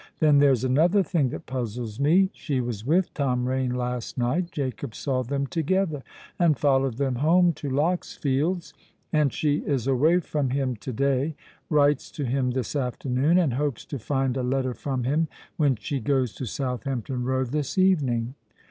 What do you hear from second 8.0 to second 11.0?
Fields; and she is away from him to